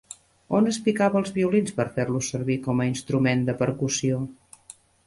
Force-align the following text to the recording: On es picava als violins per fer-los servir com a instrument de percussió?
On 0.59 0.69
es 0.71 0.79
picava 0.87 1.19
als 1.25 1.33
violins 1.35 1.75
per 1.81 1.87
fer-los 1.99 2.33
servir 2.35 2.59
com 2.69 2.83
a 2.83 2.89
instrument 2.95 3.47
de 3.51 3.61
percussió? 3.65 4.27